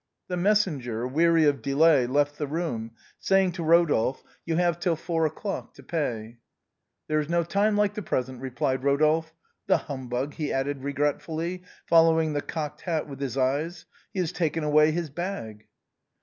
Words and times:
The 0.29 0.35
messenger, 0.37 1.07
weary 1.07 1.45
of 1.45 1.61
delay, 1.61 2.07
left 2.07 2.39
the 2.39 2.47
room, 2.47 2.93
saying 3.19 3.51
to 3.51 3.63
Rodolphe," 3.63 4.23
You 4.47 4.55
have 4.55 4.79
till 4.79 4.95
four 4.95 5.27
o'clock 5.27 5.75
to 5.75 5.83
pay."" 5.83 6.39
There 7.07 7.19
is 7.19 7.29
no 7.29 7.43
time 7.43 7.77
like 7.77 7.93
the 7.93 8.01
present," 8.01 8.41
replied 8.41 8.83
Rodolphe." 8.83 9.31
The 9.67 9.77
humbug," 9.77 10.33
he 10.33 10.51
added 10.51 10.81
regretfully, 10.81 11.61
following 11.85 12.33
the 12.33 12.41
cocked 12.41 12.81
hat 12.81 13.07
with 13.07 13.19
his 13.19 13.37
eyes," 13.37 13.85
he 14.11 14.19
has 14.21 14.31
taken 14.31 14.63
away 14.63 14.91
his 14.91 15.11
bag." 15.11 15.67